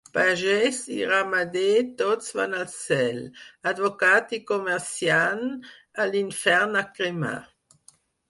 Pagès 0.17 0.77
i 0.93 0.95
ramader 1.09 1.81
tots 1.99 2.31
van 2.37 2.55
al 2.59 2.63
cel; 2.77 3.19
advocat 3.73 4.33
i 4.37 4.41
comerciant, 4.53 5.45
a 6.05 6.09
l'infern 6.15 6.81
a 6.83 6.87
cremar. 6.99 7.37